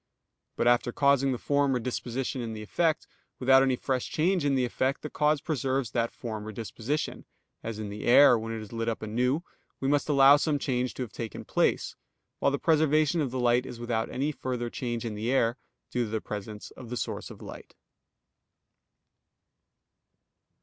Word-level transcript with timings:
But 0.55 0.67
after 0.67 0.91
causing 0.91 1.31
the 1.31 1.37
form 1.37 1.75
or 1.75 1.79
disposition 1.79 2.41
in 2.41 2.53
the 2.53 2.63
effect, 2.63 3.05
without 3.37 3.61
any 3.61 3.75
fresh 3.75 4.09
change 4.09 4.43
in 4.43 4.55
the 4.55 4.65
effect, 4.65 5.03
the 5.03 5.11
cause 5.11 5.41
preserves 5.41 5.91
that 5.91 6.09
form 6.11 6.47
or 6.47 6.51
disposition; 6.51 7.25
as 7.61 7.77
in 7.77 7.89
the 7.89 8.05
air, 8.05 8.35
when 8.35 8.51
it 8.51 8.63
is 8.63 8.73
lit 8.73 8.89
up 8.89 9.03
anew, 9.03 9.43
we 9.79 9.87
must 9.87 10.09
allow 10.09 10.37
some 10.37 10.57
change 10.57 10.95
to 10.95 11.03
have 11.03 11.11
taken 11.13 11.45
place, 11.45 11.95
while 12.39 12.49
the 12.49 12.57
preservation 12.57 13.21
of 13.21 13.29
the 13.29 13.39
light 13.39 13.67
is 13.67 13.79
without 13.79 14.09
any 14.09 14.31
further 14.31 14.71
change 14.71 15.05
in 15.05 15.13
the 15.13 15.31
air 15.31 15.55
due 15.91 16.05
to 16.05 16.09
the 16.09 16.19
presence 16.19 16.71
of 16.71 16.89
the 16.89 16.97
source 16.97 17.29
of 17.29 17.39
light. 17.43 17.75